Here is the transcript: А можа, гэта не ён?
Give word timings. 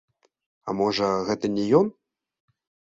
А 0.67 0.75
можа, 0.79 1.11
гэта 1.29 1.45
не 1.59 1.69
ён? 1.83 1.95